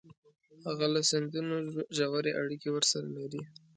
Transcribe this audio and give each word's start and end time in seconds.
هغه 0.65 0.85
له 0.93 1.01
سندونو 1.09 1.55
ژورې 1.97 2.31
اړیکې 2.41 2.69
ورسره 2.71 3.07
لري 3.17 3.41